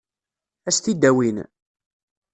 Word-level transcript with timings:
Ad 0.67 0.73
s-t-id-awin? 0.75 1.37